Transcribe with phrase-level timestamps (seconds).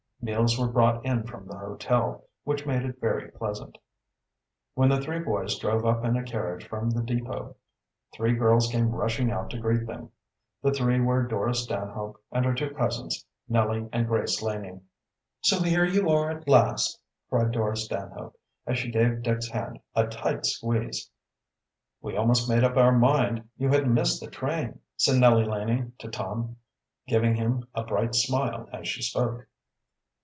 [0.23, 3.75] Meals were brought in from the hotel, which made it very pleasant.
[4.75, 7.55] When the three boys drove up in a carriage from the depot,
[8.13, 10.11] three girls came rushing out to greet them.
[10.61, 14.81] The three were Dora Stanhope and her two cousins, Nellie and Grace Laning.
[15.41, 20.05] "So here you are at last!" cried Dora Stanhope, as she gave Dick's hand a
[20.05, 21.09] tight squeeze.
[21.99, 26.09] "We almost made up our mind you had missed the train," said Nellie Laning to
[26.09, 26.57] Tom,
[27.07, 29.47] giving him a bright smile as she spoke.